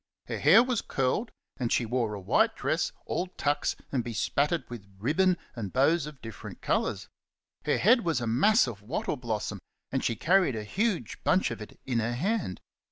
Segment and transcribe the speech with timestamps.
[0.25, 4.91] Her hair was curled, and she wore a white dress all tucks and bespattered with
[4.97, 7.07] ribbon and bows of different colours.
[7.65, 9.59] Her head was a mass of wattle blossom,
[9.91, 12.61] and she carried a huge bunch of it in her hand.